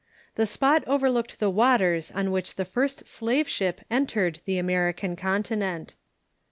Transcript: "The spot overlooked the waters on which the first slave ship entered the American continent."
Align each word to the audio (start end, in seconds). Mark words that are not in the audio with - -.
"The 0.33 0.47
spot 0.47 0.83
overlooked 0.87 1.39
the 1.39 1.51
waters 1.51 2.09
on 2.09 2.31
which 2.31 2.55
the 2.55 2.65
first 2.65 3.05
slave 3.07 3.47
ship 3.47 3.81
entered 3.87 4.39
the 4.45 4.57
American 4.57 5.15
continent." 5.15 5.93